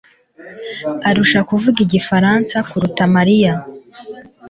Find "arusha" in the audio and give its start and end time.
1.09-1.39